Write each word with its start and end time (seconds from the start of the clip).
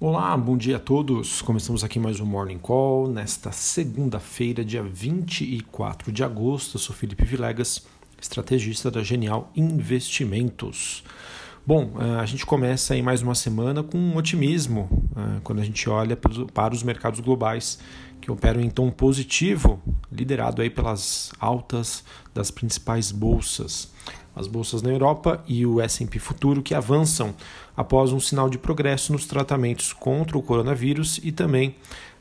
Olá, 0.00 0.36
bom 0.36 0.56
dia 0.56 0.76
a 0.76 0.80
todos. 0.80 1.40
Começamos 1.40 1.84
aqui 1.84 2.00
mais 2.00 2.18
um 2.18 2.26
Morning 2.26 2.58
Call 2.58 3.08
nesta 3.08 3.52
segunda-feira, 3.52 4.64
dia 4.64 4.82
24 4.82 6.10
de 6.10 6.24
agosto. 6.24 6.74
Eu 6.74 6.80
sou 6.80 6.94
Felipe 6.94 7.24
Vilegas, 7.24 7.86
estrategista 8.20 8.90
da 8.90 9.04
Genial 9.04 9.52
Investimentos. 9.54 11.04
Bom, 11.64 11.92
eh, 12.00 12.20
a 12.20 12.26
gente 12.26 12.44
começa 12.44 12.92
aí 12.92 13.02
mais 13.02 13.22
uma 13.22 13.36
semana 13.36 13.84
com 13.84 13.96
um 13.96 14.16
otimismo 14.16 14.88
eh, 15.16 15.40
quando 15.44 15.60
a 15.60 15.64
gente 15.64 15.88
olha 15.88 16.16
para 16.16 16.74
os 16.74 16.82
mercados 16.82 17.20
globais 17.20 17.78
que 18.20 18.32
operam 18.32 18.60
em 18.60 18.68
tom 18.68 18.90
positivo, 18.90 19.80
liderado 20.14 20.62
aí 20.62 20.70
pelas 20.70 21.32
altas 21.38 22.04
das 22.32 22.50
principais 22.50 23.10
bolsas. 23.10 23.92
As 24.34 24.46
bolsas 24.46 24.82
na 24.82 24.90
Europa 24.90 25.42
e 25.46 25.64
o 25.64 25.80
S&P 25.80 26.18
Futuro 26.18 26.62
que 26.62 26.74
avançam 26.74 27.34
após 27.76 28.12
um 28.12 28.18
sinal 28.18 28.48
de 28.48 28.58
progresso 28.58 29.12
nos 29.12 29.26
tratamentos 29.26 29.92
contra 29.92 30.36
o 30.36 30.42
coronavírus 30.42 31.20
e 31.22 31.30
também 31.30 31.76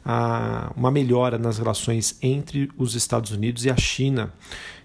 ah, 0.05 0.71
uma 0.75 0.91
melhora 0.91 1.37
nas 1.37 1.57
relações 1.57 2.17
entre 2.21 2.69
os 2.77 2.93
Estados 2.95 3.31
Unidos 3.31 3.65
e 3.65 3.69
a 3.69 3.77
China. 3.77 4.31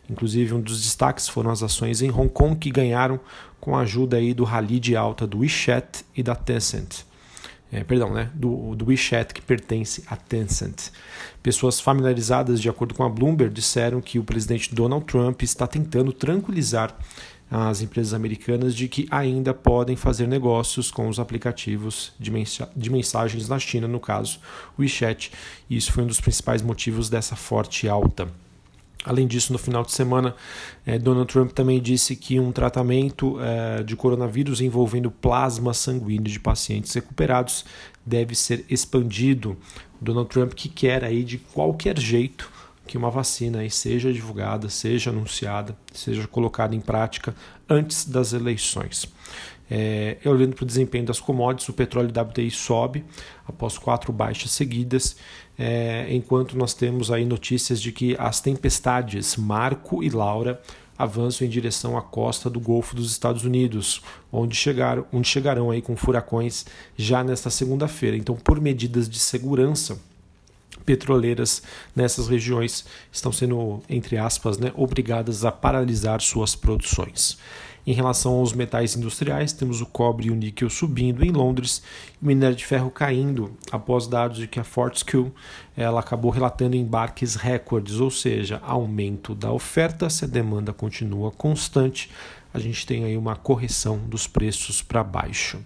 Inclusive, 0.09 0.55
um 0.55 0.61
dos 0.61 0.83
destaques 0.83 1.29
foram 1.29 1.51
as 1.51 1.63
ações 1.63 2.01
em 2.01 2.11
Hong 2.11 2.31
Kong 2.31 2.57
que 2.57 2.71
ganharam 2.71 3.21
com 3.61 3.77
a 3.77 3.81
ajuda 3.81 4.17
aí 4.17 4.33
do 4.33 4.45
rally 4.45 4.81
de 4.81 4.97
alta 4.97 5.27
do 5.27 5.41
WeChat 5.41 6.05
e 6.17 6.23
da 6.23 6.35
Tencent. 6.35 7.08
É, 7.71 7.85
perdão, 7.85 8.13
né, 8.13 8.31
do, 8.35 8.75
do 8.75 8.87
WeChat 8.87 9.35
que 9.35 9.43
pertence 9.43 10.03
à 10.07 10.17
Tencent. 10.17 10.91
Pessoas 11.43 11.79
familiarizadas, 11.79 12.63
de 12.63 12.69
acordo 12.69 12.95
com 12.95 13.05
a 13.05 13.09
Bloomberg, 13.11 13.53
disseram 13.53 14.01
que 14.01 14.19
o 14.19 14.25
presidente 14.25 14.75
Donald 14.75 15.05
Trump 15.05 15.43
está 15.43 15.67
tentando 15.67 16.11
tranquilizar 16.13 16.97
as 17.51 17.81
empresas 17.81 18.13
americanas 18.13 18.75
de 18.75 18.89
que 18.89 19.07
ainda 19.11 19.55
podem 19.55 19.97
fazer 19.97 20.27
negócios 20.27 20.91
com 20.91 21.09
os 21.09 21.19
aplicativos 21.19 22.13
de 22.19 22.91
mensagens 22.91 23.49
na 23.49 23.59
China, 23.59 23.89
no 23.89 24.01
caso 24.01 24.39
o 24.77 24.83
WeChat. 24.83 25.33
E 25.69 25.77
isso 25.77 25.93
foi 25.93 26.05
um 26.05 26.07
dos 26.07 26.21
principais 26.21 26.63
motivos 26.63 27.09
dessa 27.09 27.37
forte 27.37 27.89
alta. 27.89 28.29
Além 29.09 29.27
disso, 29.27 29.55
no 29.55 29.59
final 29.59 29.83
de 29.83 29.91
semana, 29.91 30.37
eh, 30.85 30.99
Donald 30.99 31.33
Trump 31.33 31.53
também 31.53 31.81
disse 31.81 32.15
que 32.15 32.39
um 32.39 32.53
tratamento 32.53 33.39
eh, 33.41 33.83
de 33.83 33.97
coronavírus 33.97 34.61
envolvendo 34.61 35.11
plasma 35.11 35.73
sanguíneo 35.73 36.31
de 36.31 36.39
pacientes 36.39 36.93
recuperados 36.93 37.65
deve 38.05 38.35
ser 38.35 38.67
expandido. 38.69 39.57
Donald 39.99 40.29
Trump 40.29 40.53
que 40.53 40.69
quer 40.69 41.05
aí 41.05 41.25
de 41.25 41.39
qualquer 41.39 41.99
jeito 41.99 42.51
que 42.87 42.99
uma 42.99 43.11
vacina 43.11 43.61
aí 43.61 43.71
seja 43.71 44.13
divulgada, 44.13 44.69
seja 44.69 45.09
anunciada, 45.09 45.75
seja 45.91 46.29
colocada 46.29 46.75
em 46.75 46.81
prática 46.81 47.35
antes 47.67 48.05
das 48.05 48.35
eleições. 48.35 49.11
É, 49.71 50.19
olhando 50.27 50.55
para 50.55 50.65
o 50.65 50.67
desempenho 50.67 51.07
das 51.07 51.19
commodities, 51.19 51.69
o 51.71 51.73
petróleo 51.73 52.11
WTI 52.11 52.51
sobe 52.51 53.05
após 53.47 53.79
quatro 53.79 54.13
baixas 54.13 54.51
seguidas, 54.51 55.17
é, 55.59 56.07
enquanto 56.11 56.57
nós 56.57 56.73
temos 56.73 57.11
aí 57.11 57.25
notícias 57.25 57.81
de 57.81 57.91
que 57.91 58.15
as 58.19 58.41
tempestades 58.41 59.37
Marco 59.37 60.03
e 60.05 60.09
Laura 60.09 60.61
avançam 60.97 61.47
em 61.47 61.51
direção 61.51 61.97
à 61.97 62.03
costa 62.03 62.51
do 62.51 62.59
Golfo 62.59 62.97
dos 62.97 63.11
Estados 63.11 63.45
Unidos, 63.45 64.03
onde, 64.33 64.57
chegaram, 64.57 65.05
onde 65.13 65.29
chegarão 65.29 65.71
aí 65.71 65.81
com 65.81 65.97
furacões 65.97 66.67
já 66.97 67.23
nesta 67.23 67.51
segunda-feira. 67.51 68.17
Então, 68.17 68.35
por 68.35 68.61
medidas 68.61 69.09
de 69.09 69.19
segurança, 69.19 70.01
petroleiras 70.89 71.63
nessas 71.95 72.29
regiões 72.29 72.87
estão 73.13 73.31
sendo, 73.31 73.83
entre 73.91 74.17
aspas, 74.17 74.57
né, 74.57 74.73
obrigadas 74.75 75.45
a 75.45 75.53
paralisar 75.53 76.23
suas 76.23 76.57
produções. 76.57 77.37
Em 77.87 77.93
relação 77.93 78.37
aos 78.37 78.55
metais 78.55 78.97
industriais, 78.97 79.53
temos 79.53 79.83
o 79.83 79.87
cobre 79.87 80.29
e 80.29 80.31
o 80.31 80.35
níquel 80.35 80.71
subindo 80.71 81.23
em 81.23 81.31
Londres 81.31 81.83
e 82.21 82.25
o 82.25 82.27
minério 82.27 82.57
de 82.57 82.65
ferro 82.65 82.91
caindo 82.91 83.53
após 83.71 84.07
dados 84.07 84.39
de 84.39 84.49
que 84.49 84.59
a 84.59 84.65
Fortescue 84.65 85.31
ela 85.77 86.01
acabou 86.01 86.31
relatando 86.31 86.75
embarques 86.75 87.35
recordes, 87.35 88.01
ou 88.01 88.11
seja, 88.11 88.59
aumento 88.65 89.35
da 89.35 89.53
oferta 89.53 90.09
se 90.09 90.25
a 90.25 90.29
demanda 90.29 90.73
continua 90.73 91.31
constante 91.31 92.11
a 92.53 92.59
gente 92.59 92.87
tem 92.87 93.05
aí 93.05 93.17
uma 93.17 93.37
correção 93.37 93.99
dos 93.99 94.27
preços 94.27 94.81
para 94.81 95.05
baixo. 95.05 95.59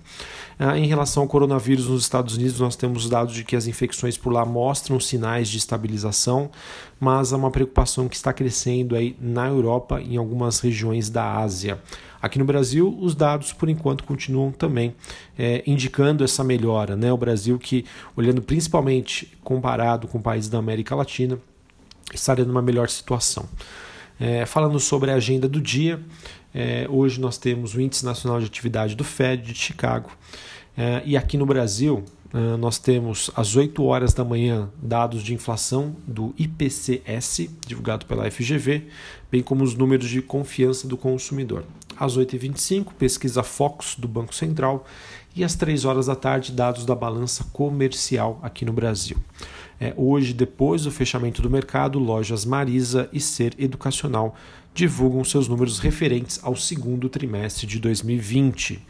Ah, 0.58 0.78
em 0.78 0.86
relação 0.86 1.22
ao 1.22 1.28
coronavírus 1.28 1.88
nos 1.88 2.02
Estados 2.02 2.36
Unidos, 2.36 2.58
nós 2.58 2.76
temos 2.76 3.08
dados 3.08 3.34
de 3.34 3.44
que 3.44 3.54
as 3.54 3.66
infecções 3.66 4.16
por 4.16 4.32
lá 4.32 4.44
mostram 4.44 4.98
sinais 4.98 5.48
de 5.48 5.58
estabilização, 5.58 6.50
mas 6.98 7.32
há 7.32 7.36
uma 7.36 7.50
preocupação 7.50 8.08
que 8.08 8.16
está 8.16 8.32
crescendo 8.32 8.96
aí 8.96 9.16
na 9.20 9.46
Europa 9.46 10.00
e 10.00 10.14
em 10.14 10.16
algumas 10.16 10.60
regiões 10.60 11.08
da 11.08 11.38
Ásia. 11.38 11.80
Aqui 12.20 12.38
no 12.38 12.44
Brasil, 12.44 12.96
os 13.00 13.16
dados 13.16 13.52
por 13.52 13.68
enquanto 13.68 14.04
continuam 14.04 14.52
também 14.52 14.94
é, 15.36 15.62
indicando 15.66 16.22
essa 16.22 16.44
melhora. 16.44 16.94
Né? 16.94 17.12
O 17.12 17.16
Brasil, 17.16 17.58
que 17.58 17.84
olhando 18.16 18.40
principalmente 18.40 19.36
comparado 19.42 20.06
com 20.06 20.22
países 20.22 20.48
da 20.48 20.58
América 20.58 20.94
Latina, 20.94 21.38
estaria 22.14 22.44
numa 22.44 22.62
melhor 22.62 22.88
situação. 22.88 23.48
É, 24.20 24.46
falando 24.46 24.78
sobre 24.78 25.10
a 25.10 25.14
agenda 25.14 25.48
do 25.48 25.60
dia, 25.60 26.00
é, 26.54 26.86
hoje 26.88 27.20
nós 27.20 27.38
temos 27.38 27.74
o 27.74 27.80
Índice 27.80 28.04
Nacional 28.04 28.40
de 28.40 28.46
Atividade 28.46 28.94
do 28.94 29.04
Fed 29.04 29.52
de 29.52 29.58
Chicago. 29.58 30.10
É, 30.76 31.02
e 31.04 31.16
aqui 31.16 31.36
no 31.36 31.46
Brasil, 31.46 32.04
é, 32.32 32.56
nós 32.56 32.78
temos 32.78 33.30
às 33.36 33.56
8 33.56 33.82
horas 33.84 34.14
da 34.14 34.24
manhã 34.24 34.70
dados 34.82 35.22
de 35.22 35.34
inflação 35.34 35.94
do 36.06 36.34
IPCS, 36.38 37.48
divulgado 37.66 38.06
pela 38.06 38.30
FGV, 38.30 38.88
bem 39.30 39.42
como 39.42 39.64
os 39.64 39.74
números 39.74 40.08
de 40.08 40.20
confiança 40.22 40.86
do 40.86 40.96
consumidor. 40.96 41.64
Às 41.98 42.16
8h25, 42.16 42.92
pesquisa 42.98 43.42
Fox 43.42 43.96
do 43.96 44.08
Banco 44.08 44.34
Central. 44.34 44.86
E 45.34 45.42
às 45.42 45.54
3 45.54 45.86
horas 45.86 46.06
da 46.06 46.14
tarde, 46.14 46.52
dados 46.52 46.84
da 46.84 46.94
balança 46.94 47.44
comercial 47.52 48.38
aqui 48.42 48.66
no 48.66 48.72
Brasil. 48.72 49.16
É, 49.80 49.94
hoje, 49.96 50.34
depois 50.34 50.84
do 50.84 50.90
fechamento 50.90 51.40
do 51.40 51.48
mercado, 51.48 51.98
lojas 51.98 52.44
Marisa 52.44 53.08
e 53.12 53.20
Ser 53.20 53.54
Educacional 53.58 54.36
divulgam 54.74 55.22
seus 55.22 55.48
números 55.48 55.78
referentes 55.78 56.40
ao 56.42 56.56
segundo 56.56 57.08
trimestre 57.08 57.66
de 57.66 57.78
2020. 57.78 58.80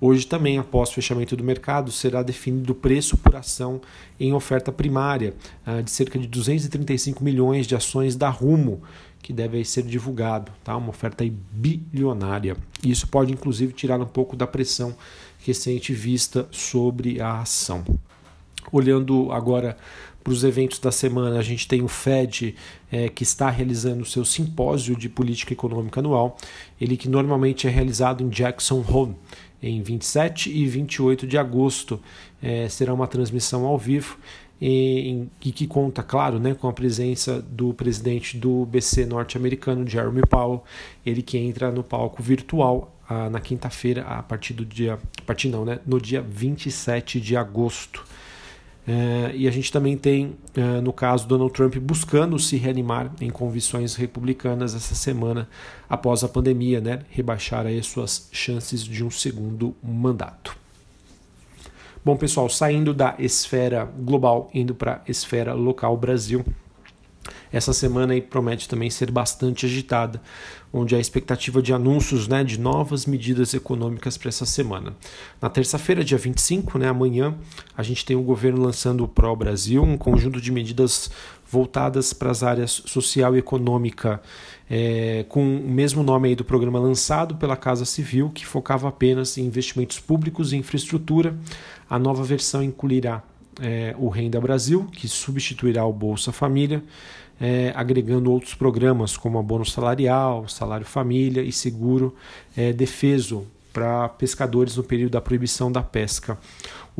Hoje 0.00 0.26
também, 0.26 0.58
após 0.58 0.90
o 0.90 0.94
fechamento 0.94 1.36
do 1.36 1.44
mercado, 1.44 1.90
será 1.90 2.22
definido 2.22 2.72
o 2.72 2.74
preço 2.74 3.16
por 3.16 3.36
ação 3.36 3.80
em 4.18 4.32
oferta 4.32 4.72
primária 4.72 5.34
ah, 5.64 5.80
de 5.80 5.90
cerca 5.90 6.18
de 6.18 6.26
235 6.26 7.22
milhões 7.22 7.66
de 7.66 7.74
ações 7.74 8.16
da 8.16 8.28
Rumo, 8.28 8.82
que 9.22 9.32
deve 9.32 9.62
ser 9.64 9.82
divulgado, 9.82 10.50
tá? 10.64 10.76
Uma 10.76 10.90
oferta 10.90 11.24
bilionária. 11.52 12.56
Isso 12.82 13.06
pode 13.06 13.32
inclusive 13.32 13.72
tirar 13.72 14.00
um 14.00 14.06
pouco 14.06 14.34
da 14.34 14.46
pressão 14.46 14.96
recente 15.44 15.92
vista 15.92 16.48
sobre 16.50 17.20
a 17.20 17.40
ação. 17.40 17.84
Olhando 18.72 19.32
agora 19.32 19.76
para 20.22 20.32
os 20.32 20.44
eventos 20.44 20.78
da 20.78 20.92
semana, 20.92 21.38
a 21.38 21.42
gente 21.42 21.66
tem 21.66 21.82
o 21.82 21.88
FED, 21.88 22.54
é, 22.90 23.08
que 23.08 23.22
está 23.22 23.48
realizando 23.48 24.02
o 24.02 24.06
seu 24.06 24.24
simpósio 24.24 24.96
de 24.96 25.08
política 25.08 25.52
econômica 25.52 26.00
anual, 26.00 26.36
ele 26.80 26.96
que 26.96 27.08
normalmente 27.08 27.66
é 27.66 27.70
realizado 27.70 28.22
em 28.22 28.28
Jackson 28.28 28.84
Hole, 28.86 29.14
em 29.62 29.82
27 29.82 30.50
e 30.50 30.66
28 30.66 31.26
de 31.26 31.36
agosto. 31.36 32.00
É, 32.42 32.68
será 32.68 32.94
uma 32.94 33.06
transmissão 33.06 33.66
ao 33.66 33.76
vivo 33.76 34.18
e, 34.60 35.26
e, 35.42 35.52
que 35.52 35.66
conta, 35.66 36.02
claro, 36.02 36.38
né, 36.38 36.54
com 36.54 36.68
a 36.68 36.72
presença 36.72 37.40
do 37.40 37.72
presidente 37.72 38.36
do 38.36 38.66
BC 38.66 39.06
norte-americano, 39.06 39.88
Jeremy 39.88 40.22
Powell, 40.28 40.62
ele 41.04 41.22
que 41.22 41.38
entra 41.38 41.70
no 41.70 41.82
palco 41.82 42.22
virtual 42.22 42.94
ah, 43.08 43.30
na 43.30 43.40
quinta-feira, 43.40 44.02
a 44.02 44.22
partir 44.22 44.52
do 44.52 44.64
dia. 44.64 44.98
A 45.18 45.22
partir 45.22 45.48
não, 45.48 45.64
né? 45.64 45.80
No 45.86 46.00
dia 46.00 46.20
27 46.20 47.20
de 47.20 47.36
agosto. 47.36 48.04
É, 48.86 49.32
e 49.34 49.46
a 49.46 49.50
gente 49.50 49.70
também 49.70 49.96
tem, 49.96 50.36
é, 50.54 50.80
no 50.80 50.92
caso, 50.92 51.28
Donald 51.28 51.52
Trump 51.52 51.76
buscando 51.76 52.38
se 52.38 52.56
reanimar 52.56 53.12
em 53.20 53.30
convicções 53.30 53.94
republicanas 53.94 54.74
essa 54.74 54.94
semana 54.94 55.48
após 55.88 56.24
a 56.24 56.28
pandemia, 56.28 56.80
né, 56.80 57.00
rebaixar 57.10 57.66
aí 57.66 57.82
suas 57.82 58.28
chances 58.32 58.82
de 58.82 59.04
um 59.04 59.10
segundo 59.10 59.74
mandato. 59.82 60.56
Bom, 62.02 62.16
pessoal, 62.16 62.48
saindo 62.48 62.94
da 62.94 63.14
esfera 63.18 63.84
global, 63.84 64.50
indo 64.54 64.74
para 64.74 65.02
a 65.06 65.10
esfera 65.10 65.52
local 65.52 65.96
Brasil. 65.98 66.42
Essa 67.52 67.72
semana 67.72 68.12
aí 68.12 68.20
promete 68.20 68.68
também 68.68 68.90
ser 68.90 69.10
bastante 69.10 69.66
agitada, 69.66 70.20
onde 70.72 70.94
há 70.94 71.00
expectativa 71.00 71.60
de 71.60 71.72
anúncios 71.72 72.28
né, 72.28 72.44
de 72.44 72.58
novas 72.58 73.06
medidas 73.06 73.54
econômicas 73.54 74.16
para 74.16 74.28
essa 74.28 74.46
semana. 74.46 74.94
Na 75.40 75.48
terça-feira, 75.48 76.04
dia 76.04 76.18
25, 76.18 76.78
né, 76.78 76.88
amanhã, 76.88 77.34
a 77.76 77.82
gente 77.82 78.04
tem 78.04 78.16
o 78.16 78.22
governo 78.22 78.62
lançando 78.62 79.02
o 79.02 79.08
Pro 79.08 79.34
Brasil, 79.34 79.82
um 79.82 79.96
conjunto 79.96 80.40
de 80.40 80.52
medidas 80.52 81.10
voltadas 81.50 82.12
para 82.12 82.30
as 82.30 82.44
áreas 82.44 82.70
social 82.86 83.34
e 83.34 83.38
econômica, 83.40 84.22
é, 84.70 85.24
com 85.28 85.42
o 85.42 85.68
mesmo 85.68 86.04
nome 86.04 86.28
aí 86.28 86.36
do 86.36 86.44
programa 86.44 86.78
lançado 86.78 87.34
pela 87.34 87.56
Casa 87.56 87.84
Civil, 87.84 88.30
que 88.30 88.46
focava 88.46 88.88
apenas 88.88 89.36
em 89.36 89.44
investimentos 89.44 89.98
públicos 89.98 90.52
e 90.52 90.56
infraestrutura. 90.56 91.36
A 91.88 91.98
nova 91.98 92.22
versão 92.22 92.62
incluirá 92.62 93.24
é, 93.60 93.96
o 93.98 94.08
Renda 94.08 94.40
Brasil, 94.40 94.86
que 94.92 95.08
substituirá 95.08 95.84
o 95.84 95.92
Bolsa 95.92 96.30
Família, 96.30 96.84
é, 97.40 97.72
agregando 97.74 98.30
outros 98.30 98.54
programas 98.54 99.16
como 99.16 99.38
abono 99.38 99.64
salarial, 99.64 100.46
salário 100.46 100.84
família 100.84 101.42
e 101.42 101.50
seguro 101.50 102.14
é, 102.56 102.72
defeso 102.72 103.46
para 103.72 104.08
pescadores 104.08 104.76
no 104.76 104.82
período 104.82 105.12
da 105.12 105.20
proibição 105.20 105.70
da 105.70 105.82
pesca. 105.82 106.36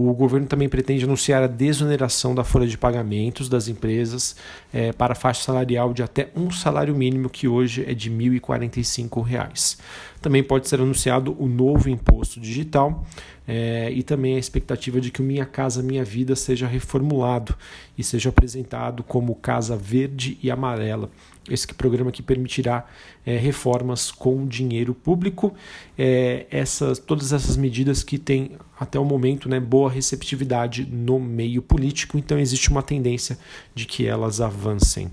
O 0.02 0.14
governo 0.14 0.47
também 0.47 0.67
pretende 0.67 1.05
anunciar 1.05 1.43
a 1.43 1.47
desoneração 1.47 2.35
da 2.35 2.43
folha 2.43 2.67
de 2.67 2.79
pagamentos 2.79 3.50
das 3.50 3.69
empresas 3.69 4.35
é, 4.73 4.94
para 4.94 5.12
a 5.12 5.14
faixa 5.14 5.43
salarial 5.43 5.93
de 5.93 6.02
até 6.02 6.31
um 6.35 6.50
salário 6.50 6.97
mínimo, 6.97 7.29
que 7.29 7.47
hoje 7.47 7.85
é 7.87 7.93
de 7.93 8.08
R$ 8.08 8.41
1.045. 8.41 9.79
Também 10.23 10.43
pode 10.43 10.69
ser 10.69 10.81
anunciado 10.81 11.37
o 11.38 11.47
novo 11.47 11.91
imposto 11.91 12.41
digital 12.41 13.05
é, 13.47 13.91
e 13.91 14.02
também 14.02 14.37
a 14.37 14.38
expectativa 14.38 15.02
de 15.02 15.11
que 15.11 15.20
o 15.20 15.25
Minha 15.25 15.44
Casa 15.44 15.82
Minha 15.82 16.03
Vida 16.03 16.35
seja 16.35 16.67
reformulado 16.67 17.55
e 17.99 18.03
seja 18.03 18.31
apresentado 18.31 19.03
como 19.03 19.35
Casa 19.35 19.76
Verde 19.76 20.38
e 20.43 20.50
Amarela. 20.50 21.11
Esse 21.46 21.67
programa 21.75 22.11
que 22.11 22.23
permitirá 22.23 22.87
é, 23.26 23.37
reformas 23.37 24.11
com 24.11 24.46
dinheiro 24.46 24.94
público. 24.94 25.53
É, 25.99 26.46
essas, 26.50 26.99
todas 26.99 27.35
essas 27.35 27.58
medidas 27.58 28.03
que 28.03 28.19
têm 28.19 28.53
até 28.81 28.99
o 28.99 29.05
momento 29.05 29.47
né, 29.47 29.61
boa 29.61 29.91
receptividade 29.91 30.88
no 30.91 31.21
meio 31.21 31.61
político, 31.61 32.17
então 32.17 32.38
existe 32.38 32.71
uma 32.71 32.82
tendência 32.82 33.38
de 33.75 33.85
que 33.85 34.06
elas 34.06 34.41
avancem. 34.41 35.06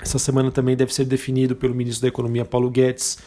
Essa 0.00 0.20
semana 0.20 0.52
também 0.52 0.76
deve 0.76 0.94
ser 0.94 1.04
definido 1.04 1.56
pelo 1.56 1.74
ministro 1.74 2.02
da 2.02 2.08
Economia 2.08 2.44
Paulo 2.44 2.70
Guedes 2.70 3.18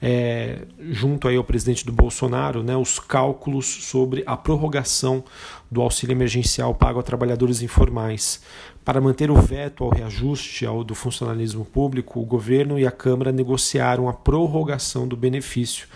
é, 0.00 0.66
junto 0.90 1.26
aí 1.26 1.36
ao 1.36 1.42
presidente 1.42 1.86
do 1.86 1.92
Bolsonaro, 1.92 2.62
né, 2.62 2.76
os 2.76 2.98
cálculos 2.98 3.66
sobre 3.66 4.22
a 4.26 4.36
prorrogação 4.36 5.24
do 5.70 5.80
auxílio 5.80 6.12
emergencial 6.12 6.74
pago 6.74 7.00
a 7.00 7.02
trabalhadores 7.02 7.62
informais. 7.62 8.42
Para 8.84 9.00
manter 9.00 9.30
o 9.30 9.40
veto 9.40 9.84
ao 9.84 9.90
reajuste 9.90 10.66
ao 10.66 10.84
do 10.84 10.94
funcionalismo 10.94 11.64
público, 11.64 12.20
o 12.20 12.26
governo 12.26 12.78
e 12.78 12.86
a 12.86 12.90
Câmara 12.90 13.32
negociaram 13.32 14.08
a 14.08 14.12
prorrogação 14.12 15.08
do 15.08 15.16
benefício 15.16 15.88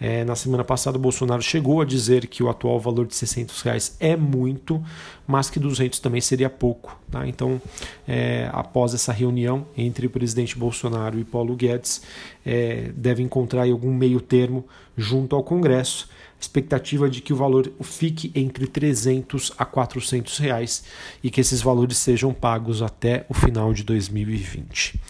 é, 0.00 0.24
na 0.24 0.34
semana 0.34 0.64
passada, 0.64 0.98
o 0.98 1.00
Bolsonaro 1.00 1.40
chegou 1.40 1.80
a 1.80 1.84
dizer 1.84 2.26
que 2.26 2.42
o 2.42 2.48
atual 2.48 2.80
valor 2.80 3.06
de 3.06 3.14
600 3.14 3.62
reais 3.62 3.96
é 4.00 4.16
muito, 4.16 4.82
mas 5.26 5.48
que 5.48 5.60
200 5.60 5.98
também 6.00 6.20
seria 6.20 6.50
pouco. 6.50 6.98
Tá? 7.10 7.26
Então, 7.26 7.60
é, 8.06 8.50
após 8.52 8.92
essa 8.92 9.12
reunião 9.12 9.66
entre 9.76 10.06
o 10.06 10.10
presidente 10.10 10.58
Bolsonaro 10.58 11.18
e 11.18 11.24
Paulo 11.24 11.54
Guedes, 11.54 12.02
é, 12.44 12.90
deve 12.96 13.22
encontrar 13.22 13.62
algum 13.62 13.94
meio 13.94 14.20
termo 14.20 14.64
junto 14.96 15.36
ao 15.36 15.42
Congresso 15.42 16.08
expectativa 16.44 17.08
de 17.08 17.20
que 17.20 17.32
o 17.32 17.36
valor 17.36 17.70
fique 17.82 18.30
entre 18.34 18.66
300 18.66 19.52
a 19.58 19.64
400 19.64 20.38
reais 20.38 20.84
e 21.22 21.30
que 21.30 21.40
esses 21.40 21.60
valores 21.60 21.96
sejam 21.96 22.32
pagos 22.32 22.82
até 22.82 23.26
o 23.28 23.34
final 23.34 23.72
de 23.72 23.82
2020. 23.82 25.00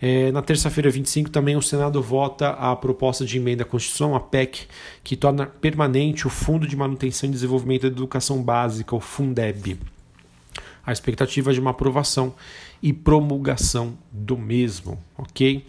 É, 0.00 0.32
na 0.32 0.42
terça-feira 0.42 0.90
25 0.90 1.30
também 1.30 1.56
o 1.56 1.62
Senado 1.62 2.02
vota 2.02 2.50
a 2.50 2.74
proposta 2.76 3.24
de 3.24 3.36
emenda 3.38 3.62
à 3.62 3.66
Constituição, 3.66 4.14
a 4.14 4.20
PEC, 4.20 4.66
que 5.02 5.16
torna 5.16 5.46
permanente 5.46 6.26
o 6.26 6.30
Fundo 6.30 6.66
de 6.66 6.76
Manutenção 6.76 7.28
e 7.28 7.32
Desenvolvimento 7.32 7.82
da 7.82 7.88
Educação 7.88 8.42
Básica, 8.42 8.94
o 8.94 9.00
Fundeb. 9.00 9.78
A 10.86 10.92
expectativa 10.92 11.50
é 11.50 11.54
de 11.54 11.60
uma 11.60 11.70
aprovação 11.70 12.34
e 12.82 12.92
promulgação 12.92 13.96
do 14.12 14.36
mesmo, 14.36 15.02
ok? 15.16 15.64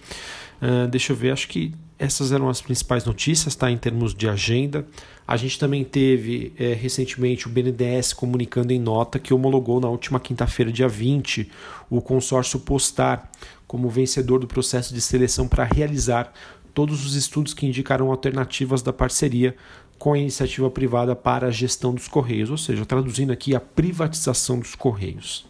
Uh, 0.62 0.88
deixa 0.88 1.13
eu 1.13 1.18
ver, 1.18 1.31
acho 1.31 1.48
que 1.48 1.74
essas 1.98 2.31
eram 2.31 2.50
as 2.50 2.62
principais 2.62 3.06
notícias, 3.06 3.56
tá? 3.56 3.72
Em 3.72 3.78
termos 3.78 4.13
de 4.13 4.28
agenda. 4.28 4.86
A 5.28 5.38
gente 5.38 5.57
também 5.57 5.84
teve 5.84 6.54
é, 6.57 6.74
recentemente 6.74 7.48
o 7.48 7.50
BNDES 7.50 8.13
comunicando 8.13 8.72
em 8.74 8.80
nota 8.80 9.18
que 9.18 9.34
homologou 9.34 9.80
na 9.80 9.88
última 9.88 10.19
quinta-feira, 10.19 10.72
dia 10.72 10.88
20, 10.88 11.50
o 11.90 12.02
consórcio 12.02 12.60
Postar 12.60 13.31
como 13.66 13.90
vencedor 13.90 14.40
do 14.40 14.48
processo 14.48 14.94
de 14.94 15.02
seleção 15.02 15.48
para 15.48 15.63
realizar 15.63 16.31
todos 16.74 17.06
os 17.06 17.16
estudos 17.16 17.54
que 17.54 17.66
indicarão 17.66 18.12
alternativas 18.12 18.81
da 18.81 18.94
parceria 18.94 19.56
com 19.98 20.13
a 20.13 20.19
iniciativa 20.19 20.69
privada 20.69 21.16
para 21.16 21.48
a 21.48 21.51
gestão 21.51 21.94
dos 21.94 22.08
Correios, 22.08 22.51
ou 22.51 22.58
seja, 22.58 22.86
traduzindo 22.86 23.31
aqui 23.31 23.56
a 23.56 23.60
privatização 23.60 24.60
dos 24.60 24.75
Correios. 24.75 25.48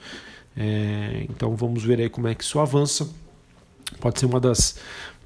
É, 0.56 1.26
então 1.30 1.56
vamos 1.56 1.84
ver 1.84 2.00
aí 2.00 2.10
como 2.10 2.28
é 2.28 2.36
que 2.36 2.44
isso 2.44 2.60
avança. 2.60 3.10
Pode 4.00 4.20
ser 4.20 4.26
uma 4.26 4.40
das 4.40 4.78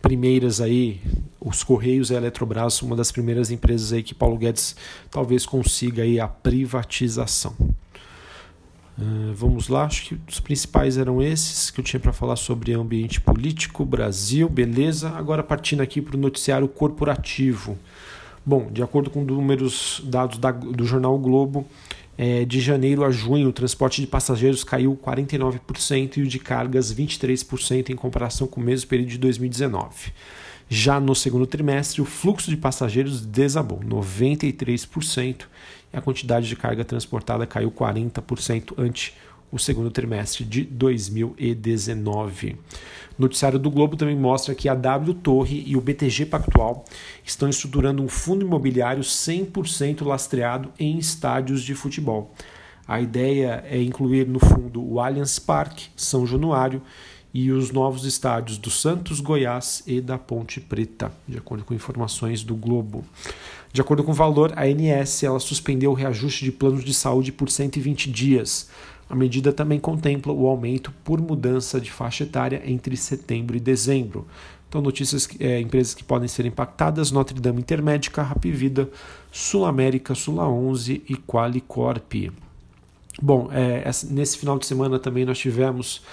primeiras 0.02 0.62
aí, 0.62 1.02
os 1.40 1.64
Correios 1.64 2.10
e 2.10 2.16
a 2.16 2.18
Eletrobras, 2.18 2.82
uma 2.82 2.96
das 2.96 3.12
primeiras 3.12 3.52
empresas 3.52 3.92
aí 3.94 4.04
que 4.04 4.14
Paulo 4.14 4.38
Guedes 4.38 4.76
talvez 5.10 5.46
consiga 5.46 6.04
aí 6.04 6.20
a 6.20 6.28
privatização. 6.28 7.56
Uh, 8.98 9.34
vamos 9.34 9.70
lá, 9.70 9.86
acho 9.86 10.08
que 10.08 10.20
os 10.28 10.42
principais 10.42 10.98
eram 10.98 11.22
esses 11.22 11.72
que 11.72 11.80
eu 11.80 11.84
tinha 11.84 12.00
para 12.02 12.12
falar 12.12 12.36
sobre 12.36 12.74
ambiente 12.74 13.22
político, 13.22 13.86
Brasil, 13.86 14.50
beleza. 14.50 15.10
Agora 15.12 15.42
partindo 15.42 15.82
aqui 15.82 16.02
para 16.02 16.18
o 16.18 16.20
noticiário 16.20 16.68
corporativo. 16.68 17.78
Bom, 18.46 18.70
de 18.72 18.84
acordo 18.84 19.10
com 19.10 19.24
números 19.24 20.02
dados 20.06 20.38
da, 20.38 20.52
do 20.52 20.86
jornal 20.86 21.18
Globo, 21.18 21.66
é, 22.22 22.44
de 22.44 22.60
janeiro 22.60 23.06
a 23.06 23.12
junho, 23.12 23.48
o 23.48 23.54
transporte 23.54 24.02
de 24.02 24.08
passageiros 24.08 24.62
caiu 24.62 25.00
49% 25.02 26.18
e 26.18 26.22
o 26.22 26.28
de 26.28 26.38
cargas 26.38 26.94
23% 26.94 27.92
em 27.92 27.96
comparação 27.96 28.46
com 28.46 28.60
o 28.60 28.64
mesmo 28.64 28.90
período 28.90 29.08
de 29.08 29.18
2019. 29.18 30.12
Já 30.68 31.00
no 31.00 31.16
segundo 31.16 31.48
trimestre, 31.48 32.02
o 32.02 32.06
fluxo 32.06 32.50
de 32.50 32.58
passageiros 32.58 33.26
desabou 33.26 33.80
93% 33.80 35.46
e 35.94 35.98
a 35.98 36.02
quantidade 36.02 36.50
de 36.50 36.58
carga 36.58 36.84
transportada 36.84 37.48
caiu 37.48 37.72
40% 37.72 38.74
ante 38.78 39.14
o 39.52 39.58
segundo 39.58 39.90
trimestre 39.92 40.46
de 40.46 40.64
2019. 40.64 42.58
O 43.18 43.22
noticiário 43.22 43.60
do 43.60 43.70
Globo 43.70 43.98
também 43.98 44.16
mostra 44.16 44.56
que 44.56 44.70
a 44.70 44.76
W 44.76 45.14
Torre 45.16 45.64
e 45.68 45.76
o 45.76 45.82
BTG 45.82 46.26
Pactual 46.26 46.86
estão 47.26 47.50
estruturando 47.50 48.02
um 48.02 48.08
fundo 48.08 48.46
imobiliário 48.46 49.04
100% 49.04 50.06
lastreado 50.06 50.72
em 50.80 50.98
estádios 50.98 51.62
de 51.64 51.76
futebol. 51.76 52.34
A 52.88 53.02
ideia 53.02 53.64
é 53.68 53.82
incluir 53.82 54.28
no 54.28 54.40
fundo 54.40 54.82
o 54.82 55.00
Allianz 55.00 55.38
Parque, 55.38 55.90
São 55.96 56.26
Januário 56.26 56.82
e 57.34 57.52
os 57.52 57.72
novos 57.72 58.06
estádios 58.06 58.58
do 58.58 58.72
Santos, 58.72 59.20
Goiás 59.20 59.84
e 59.86 60.02
da 60.02 60.18
Ponte 60.18 60.60
Preta, 60.60 61.12
de 61.28 61.38
acordo 61.38 61.64
com 61.64 61.74
informações 61.74 62.44
do 62.44 62.56
Globo. 62.56 63.04
De 63.72 63.82
acordo 63.82 64.04
com 64.04 64.12
o 64.12 64.16
valor, 64.16 64.52
a 64.56 64.64
ANS 64.64 65.22
ela 65.22 65.40
suspendeu 65.40 65.92
o 65.92 65.94
reajuste 65.94 66.44
de 66.44 66.52
planos 66.52 66.84
de 66.84 66.94
saúde 66.94 67.32
por 67.32 67.52
120 67.52 68.10
dias. 68.10 68.70
A 69.10 69.16
medida 69.16 69.52
também 69.52 69.80
contempla 69.80 70.32
o 70.32 70.46
aumento 70.46 70.94
por 71.04 71.20
mudança 71.20 71.82
de 71.82 71.92
faixa 71.92 72.24
etária 72.24 72.62
entre 72.66 72.96
setembro 72.96 73.58
e 73.58 73.60
dezembro. 73.60 74.28
Então, 74.70 74.82
notícias, 74.82 75.28
é, 75.40 75.60
empresas 75.60 75.96
que 75.96 76.04
podem 76.04 76.28
ser 76.28 76.46
impactadas: 76.46 77.10
Notre 77.12 77.40
Dame 77.40 77.60
Intermédica, 77.60 78.22
Rapvida, 78.22 78.88
Sul 79.32 79.66
América, 79.66 80.14
Sula 80.14 80.48
11 80.48 81.04
e 81.10 81.16
Qualicorp. 81.16 82.32
Bom, 83.20 83.50
é, 83.52 83.90
nesse 84.12 84.38
final 84.38 84.60
de 84.60 84.68
semana 84.68 85.00
também 85.00 85.26
nós 85.26 85.40
tivemos 85.40 86.04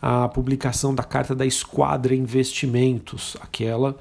a 0.00 0.28
publicação 0.28 0.94
da 0.94 1.02
carta 1.02 1.34
da 1.34 1.44
Esquadra 1.44 2.14
Investimentos, 2.14 3.36
aquela 3.40 3.96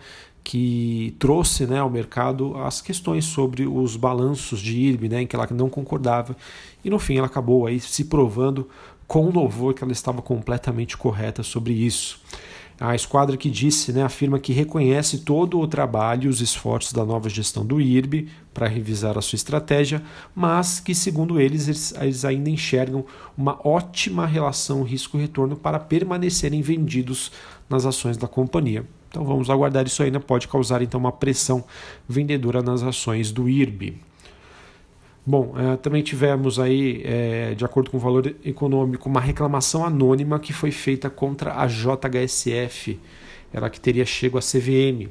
que 0.47 1.13
trouxe 1.19 1.65
né, 1.65 1.79
ao 1.79 1.89
mercado 1.89 2.55
as 2.59 2.79
questões 2.79 3.25
sobre 3.25 3.67
os 3.67 3.97
balanços 3.97 4.61
de 4.61 4.77
IRB, 4.77 5.09
né, 5.09 5.21
em 5.23 5.27
que 5.27 5.35
ela 5.35 5.45
não 5.51 5.69
concordava, 5.69 6.37
e 6.85 6.89
no 6.89 6.97
fim 6.97 7.17
ela 7.17 7.27
acabou 7.27 7.67
aí 7.67 7.81
se 7.81 8.05
provando 8.05 8.65
com 9.05 9.29
louvor 9.29 9.73
que 9.73 9.83
ela 9.83 9.91
estava 9.91 10.21
completamente 10.21 10.95
correta 10.95 11.43
sobre 11.43 11.73
isso. 11.73 12.21
A 12.79 12.95
esquadra 12.95 13.35
que 13.35 13.49
disse, 13.49 13.91
né, 13.91 14.03
afirma 14.03 14.39
que 14.39 14.53
reconhece 14.53 15.17
todo 15.17 15.59
o 15.59 15.67
trabalho 15.67 16.27
e 16.27 16.29
os 16.29 16.39
esforços 16.39 16.93
da 16.93 17.03
nova 17.03 17.27
gestão 17.27 17.65
do 17.65 17.81
IRB 17.81 18.29
para 18.53 18.69
revisar 18.69 19.17
a 19.17 19.21
sua 19.21 19.35
estratégia, 19.35 20.01
mas 20.33 20.79
que, 20.79 20.95
segundo 20.95 21.41
eles, 21.41 21.93
eles, 21.99 22.23
ainda 22.23 22.49
enxergam 22.49 23.03
uma 23.37 23.59
ótima 23.67 24.25
relação 24.25 24.81
risco-retorno 24.81 25.57
para 25.57 25.77
permanecerem 25.77 26.61
vendidos 26.61 27.33
nas 27.69 27.85
ações 27.85 28.15
da 28.15 28.29
companhia. 28.29 28.85
Então 29.09 29.23
vamos 29.23 29.49
aguardar 29.49 29.85
isso 29.85 30.03
ainda 30.03 30.19
pode 30.19 30.47
causar 30.47 30.81
então 30.81 30.99
uma 30.99 31.11
pressão 31.11 31.63
vendedora 32.07 32.61
nas 32.61 32.83
ações 32.83 33.31
do 33.31 33.49
IRB. 33.49 33.95
Bom, 35.29 35.55
é, 35.57 35.75
também 35.75 36.01
tivemos 36.01 36.57
aí, 36.57 37.01
é, 37.03 37.53
de 37.53 37.65
acordo 37.65 37.91
com 37.91 37.97
o 37.97 37.99
valor 37.99 38.33
econômico, 38.45 39.09
uma 39.09 39.19
reclamação 39.19 39.85
anônima 39.85 40.39
que 40.39 40.53
foi 40.53 40.71
feita 40.71 41.09
contra 41.09 41.61
a 41.61 41.67
JHSF, 41.67 42.97
ela 43.51 43.69
que 43.69 43.77
teria 43.77 44.05
chego 44.05 44.37
à 44.37 44.41
CVM. 44.41 45.09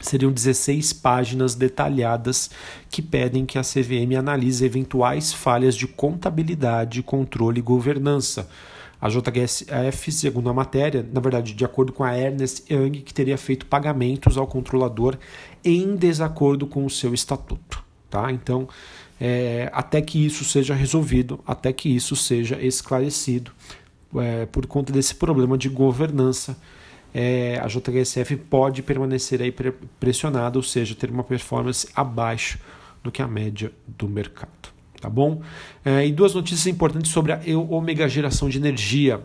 Seriam 0.00 0.30
16 0.30 0.92
páginas 0.92 1.56
detalhadas 1.56 2.50
que 2.88 3.02
pedem 3.02 3.44
que 3.44 3.58
a 3.58 3.62
CVM 3.62 4.16
analise 4.16 4.64
eventuais 4.64 5.32
falhas 5.32 5.74
de 5.74 5.88
contabilidade, 5.88 7.02
controle 7.02 7.58
e 7.58 7.62
governança 7.62 8.48
a 9.00 9.08
JHSF, 9.08 10.10
segundo 10.10 10.48
a 10.48 10.54
matéria, 10.54 11.06
na 11.12 11.20
verdade, 11.20 11.54
de 11.54 11.64
acordo 11.64 11.92
com 11.92 12.02
a 12.02 12.16
Ernest 12.16 12.64
Young, 12.72 13.02
que 13.02 13.12
teria 13.12 13.36
feito 13.36 13.66
pagamentos 13.66 14.36
ao 14.36 14.46
controlador 14.46 15.16
em 15.64 15.96
desacordo 15.96 16.66
com 16.66 16.84
o 16.84 16.90
seu 16.90 17.12
estatuto. 17.12 17.84
Tá? 18.08 18.32
Então, 18.32 18.68
é, 19.20 19.68
até 19.72 20.00
que 20.00 20.24
isso 20.24 20.44
seja 20.44 20.74
resolvido, 20.74 21.40
até 21.46 21.72
que 21.72 21.94
isso 21.94 22.16
seja 22.16 22.60
esclarecido, 22.60 23.50
é, 24.16 24.46
por 24.46 24.66
conta 24.66 24.92
desse 24.92 25.14
problema 25.14 25.58
de 25.58 25.68
governança, 25.68 26.56
é, 27.14 27.58
a 27.62 27.66
JHSF 27.66 28.36
pode 28.36 28.82
permanecer 28.82 29.40
aí 29.40 29.54
pressionada, 29.98 30.58
ou 30.58 30.62
seja, 30.62 30.94
ter 30.94 31.10
uma 31.10 31.24
performance 31.24 31.88
abaixo 31.94 32.58
do 33.02 33.10
que 33.10 33.22
a 33.22 33.26
média 33.26 33.72
do 33.86 34.08
mercado. 34.08 34.75
Tá 35.00 35.08
bom? 35.08 35.42
É, 35.84 36.06
e 36.06 36.12
duas 36.12 36.34
notícias 36.34 36.66
importantes 36.66 37.10
sobre 37.10 37.32
a 37.32 37.40
Ômega 37.68 38.08
Geração 38.08 38.48
de 38.48 38.58
Energia. 38.58 39.20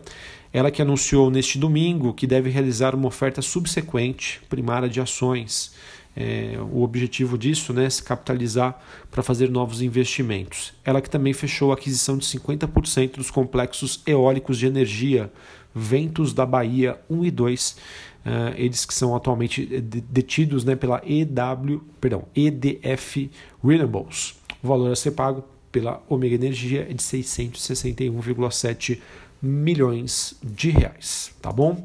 Ela 0.52 0.70
que 0.70 0.82
anunciou 0.82 1.30
neste 1.30 1.58
domingo 1.58 2.12
que 2.12 2.26
deve 2.26 2.50
realizar 2.50 2.94
uma 2.94 3.08
oferta 3.08 3.40
subsequente 3.40 4.40
primária 4.48 4.88
de 4.88 5.00
ações. 5.00 5.72
É, 6.14 6.58
o 6.70 6.82
objetivo 6.82 7.38
disso 7.38 7.72
né, 7.72 7.86
é 7.86 7.90
se 7.90 8.02
capitalizar 8.02 8.78
para 9.10 9.22
fazer 9.22 9.50
novos 9.50 9.80
investimentos. 9.80 10.74
Ela 10.84 11.00
que 11.00 11.08
também 11.08 11.32
fechou 11.32 11.70
a 11.70 11.74
aquisição 11.74 12.18
de 12.18 12.26
50% 12.26 13.16
dos 13.16 13.30
complexos 13.30 14.02
eólicos 14.06 14.58
de 14.58 14.66
energia 14.66 15.32
Ventos 15.74 16.34
da 16.34 16.44
Bahia 16.44 16.98
1 17.08 17.24
e 17.24 17.30
2, 17.30 17.76
Uh, 18.22 18.54
eles 18.54 18.84
que 18.84 18.94
são 18.94 19.16
atualmente 19.16 19.66
detidos 19.66 20.64
né, 20.64 20.76
pela 20.76 21.02
EW, 21.04 21.82
perdão, 22.00 22.22
EDF 22.36 23.28
Renewables. 23.64 24.36
O 24.62 24.68
valor 24.68 24.92
a 24.92 24.94
ser 24.94 25.10
pago 25.10 25.42
pela 25.72 26.00
Omega 26.08 26.34
Energia 26.34 26.86
é 26.88 26.92
de 26.92 27.02
661,7 27.02 29.00
milhões 29.40 30.36
de 30.42 30.70
reais, 30.70 31.34
tá 31.40 31.50
bom? 31.50 31.84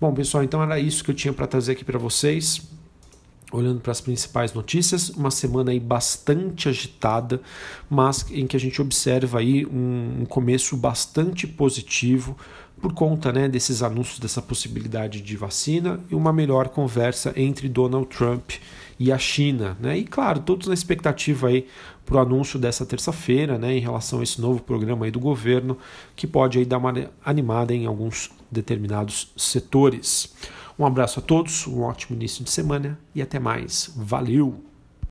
Bom, 0.00 0.12
pessoal, 0.14 0.42
então 0.42 0.62
era 0.62 0.80
isso 0.80 1.04
que 1.04 1.10
eu 1.10 1.14
tinha 1.14 1.32
para 1.32 1.46
trazer 1.46 1.72
aqui 1.72 1.84
para 1.84 1.98
vocês. 1.98 2.62
Olhando 3.50 3.80
para 3.80 3.92
as 3.92 4.00
principais 4.00 4.52
notícias, 4.52 5.08
uma 5.08 5.30
semana 5.30 5.70
aí 5.70 5.80
bastante 5.80 6.68
agitada, 6.68 7.40
mas 7.88 8.30
em 8.30 8.46
que 8.46 8.54
a 8.54 8.60
gente 8.60 8.80
observa 8.82 9.38
aí 9.38 9.64
um, 9.64 10.20
um 10.20 10.26
começo 10.26 10.76
bastante 10.76 11.46
positivo 11.46 12.36
por 12.80 12.92
conta 12.92 13.32
né, 13.32 13.48
desses 13.48 13.82
anúncios 13.82 14.18
dessa 14.18 14.40
possibilidade 14.40 15.20
de 15.20 15.36
vacina 15.36 16.00
e 16.10 16.14
uma 16.14 16.32
melhor 16.32 16.68
conversa 16.68 17.32
entre 17.36 17.68
Donald 17.68 18.06
Trump 18.06 18.52
e 18.98 19.12
a 19.12 19.18
China. 19.18 19.76
Né? 19.80 19.98
E 19.98 20.04
claro, 20.04 20.40
todos 20.40 20.66
na 20.66 20.74
expectativa 20.74 21.48
aí 21.48 21.66
para 22.04 22.16
o 22.16 22.20
anúncio 22.20 22.58
dessa 22.58 22.86
terça-feira 22.86 23.58
né, 23.58 23.76
em 23.76 23.80
relação 23.80 24.20
a 24.20 24.22
esse 24.22 24.40
novo 24.40 24.62
programa 24.62 25.04
aí 25.04 25.10
do 25.10 25.20
governo 25.20 25.76
que 26.16 26.26
pode 26.26 26.58
aí 26.58 26.64
dar 26.64 26.78
uma 26.78 26.94
animada 27.24 27.74
em 27.74 27.86
alguns 27.86 28.30
determinados 28.50 29.32
setores. 29.36 30.34
Um 30.78 30.86
abraço 30.86 31.18
a 31.18 31.22
todos, 31.22 31.66
um 31.66 31.82
ótimo 31.82 32.16
início 32.16 32.44
de 32.44 32.50
semana 32.50 32.98
e 33.14 33.20
até 33.20 33.38
mais. 33.38 33.92
Valeu! 33.96 34.67